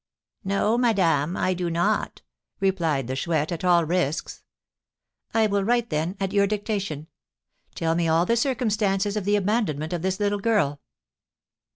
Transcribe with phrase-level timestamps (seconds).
[0.43, 2.23] "No, madame; I do not!"
[2.59, 4.41] replied the Chouette, at all risks.
[5.31, 7.05] "I will write, then, at your dictation.
[7.75, 10.81] Tell me all the circumstances of the abandonment of this little girl."